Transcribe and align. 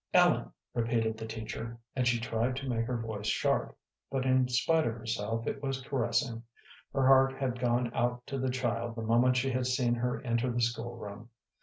"Ellen," 0.15 0.51
repeated 0.73 1.15
the 1.15 1.27
teacher, 1.27 1.77
and 1.95 2.07
she 2.07 2.19
tried 2.19 2.55
to 2.55 2.67
make 2.67 2.87
her 2.87 2.97
voice 2.97 3.27
sharp, 3.27 3.77
but 4.09 4.25
in 4.25 4.47
spite 4.47 4.87
of 4.87 4.95
herself 4.95 5.45
it 5.45 5.61
was 5.61 5.83
caressing. 5.83 6.41
Her 6.91 7.05
heart 7.05 7.33
had 7.37 7.59
gone 7.59 7.93
out 7.93 8.25
to 8.25 8.39
the 8.39 8.49
child 8.49 8.95
the 8.95 9.03
moment 9.03 9.37
she 9.37 9.51
had 9.51 9.67
seen 9.67 9.93
her 9.93 10.19
enter 10.21 10.51
the 10.51 10.59
school 10.61 10.95
room. 10.97 11.29